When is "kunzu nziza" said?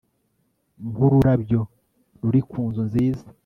2.49-3.25